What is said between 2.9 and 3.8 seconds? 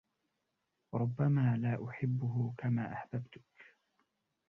أحببتك.